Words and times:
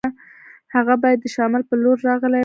هغه 0.75 0.93
باید 1.01 1.19
د 1.21 1.25
شمال 1.35 1.61
په 1.69 1.75
لور 1.81 1.97
راغلی 2.09 2.35
وای. 2.37 2.39